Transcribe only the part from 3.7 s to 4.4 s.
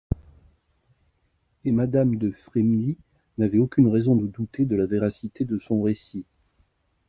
raison de